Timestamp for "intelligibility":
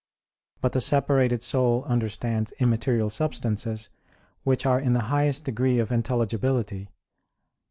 5.91-6.89